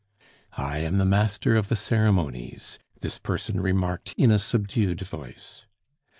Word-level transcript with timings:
"I 0.57 0.79
am 0.79 0.97
the 0.97 1.05
master 1.05 1.55
of 1.55 1.67
the 1.69 1.75
ceremonies," 1.75 2.79
this 3.01 3.19
person 3.19 3.59
remarked 3.61 4.15
in 4.17 4.31
a 4.31 4.39
subdued 4.39 5.01
voice. 5.01 5.67